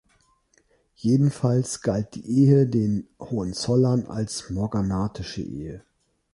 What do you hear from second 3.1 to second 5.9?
Hohenzollern als morganatische Ehe.